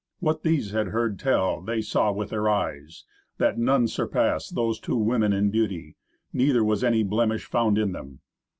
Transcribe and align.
What 0.19 0.41
these 0.41 0.71
had 0.71 0.87
heard 0.87 1.19
tell 1.19 1.61
they 1.61 1.79
saw 1.79 2.11
with 2.11 2.31
their 2.31 2.49
eyes, 2.49 3.05
that 3.37 3.59
none 3.59 3.87
surpassed 3.87 4.55
those 4.55 4.79
two 4.79 4.95
women 4.97 5.31
in 5.31 5.51
beauty, 5.51 5.95
neither 6.33 6.63
was 6.63 6.83
any 6.83 7.03
blemish 7.03 7.45
found 7.45 7.77
in 7.77 7.91
them. 7.91 8.19